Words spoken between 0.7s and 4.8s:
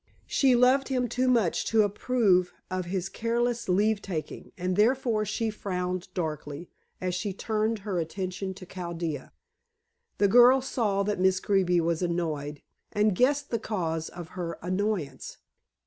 him too much to approve of his careless leave taking, and